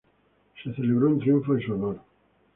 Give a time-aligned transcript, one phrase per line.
[0.63, 2.01] Se celebró un triunfo en su honor.